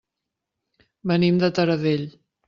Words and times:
Venim 1.11 1.37
de 1.43 1.49
Taradell. 1.59 2.07